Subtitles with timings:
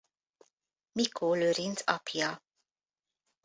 [0.91, 2.41] Mikó Lőrinc apja.